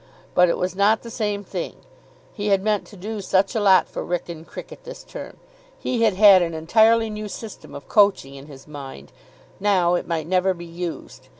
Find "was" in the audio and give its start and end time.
0.57-0.75